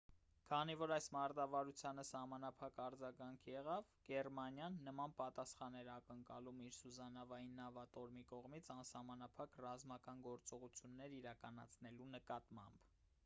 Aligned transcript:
քանի 0.49 0.73
որ 0.77 0.91
այս 0.93 1.07
մարտավարությանը 1.15 2.03
սահմանափակ 2.11 2.79
արձագանք 2.85 3.43
եղավ 3.49 3.91
գերմանիան 4.07 4.79
նման 4.87 5.13
պատասխան 5.19 5.77
էր 5.83 5.89
ակնկալում 5.97 6.63
իր 6.69 6.73
սուզանավային 6.77 7.53
նավատորմի 7.59 8.25
կողմից 8.33 8.71
անսահմանափակ 8.77 9.59
ռազմական 9.67 10.23
գործողություններ 10.31 11.13
իրականացնելու 11.19 12.09
նկատմամբ 12.17 12.91